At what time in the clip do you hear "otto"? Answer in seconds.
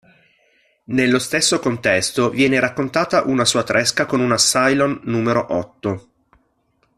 5.53-6.09